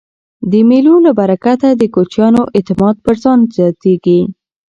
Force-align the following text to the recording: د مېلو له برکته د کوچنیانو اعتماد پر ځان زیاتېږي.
د 0.51 0.53
مېلو 0.69 0.95
له 1.05 1.11
برکته 1.19 1.67
د 1.75 1.83
کوچنیانو 1.95 2.41
اعتماد 2.57 2.95
پر 3.05 3.15
ځان 3.23 3.39
زیاتېږي. 3.55 4.19